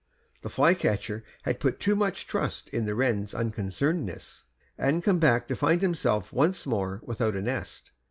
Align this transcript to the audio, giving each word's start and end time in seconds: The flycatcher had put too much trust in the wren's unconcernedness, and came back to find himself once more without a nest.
The 0.41 0.49
flycatcher 0.49 1.23
had 1.43 1.59
put 1.59 1.79
too 1.79 1.95
much 1.95 2.25
trust 2.25 2.69
in 2.69 2.87
the 2.87 2.95
wren's 2.95 3.35
unconcernedness, 3.35 4.45
and 4.75 5.03
came 5.03 5.19
back 5.19 5.47
to 5.49 5.55
find 5.55 5.79
himself 5.83 6.33
once 6.33 6.65
more 6.65 7.01
without 7.03 7.35
a 7.35 7.41
nest. 7.43 7.91